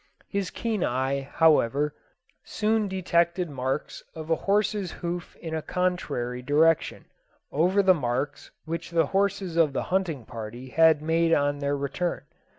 [0.27, 1.93] His keen eye, however,
[2.43, 7.05] soon detected marks of a horse's hoof in a contrary direction,
[7.51, 12.23] over the marks which the horses of the hunting party had made on their return.